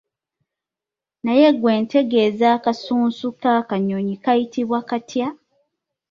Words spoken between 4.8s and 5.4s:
katya?